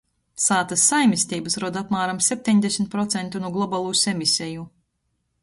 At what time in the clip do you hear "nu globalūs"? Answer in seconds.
3.45-4.03